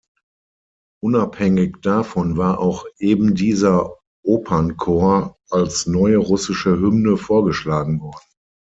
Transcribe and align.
Unabhängig 1.03 1.75
davon 1.83 2.35
war 2.35 2.57
auch 2.59 2.85
ebendieser 2.97 3.99
Opernchor 4.25 5.37
als 5.51 5.85
neue 5.85 6.17
russische 6.17 6.71
Hymne 6.79 7.17
vorgeschlagen 7.17 8.01
worden. 8.01 8.27